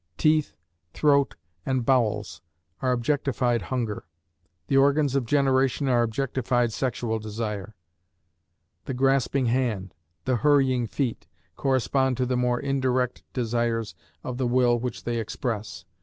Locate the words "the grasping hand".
8.85-9.93